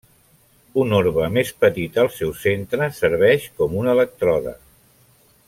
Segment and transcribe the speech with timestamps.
[0.83, 4.57] Un orbe més petit al seu centre serveix com un elèctrode.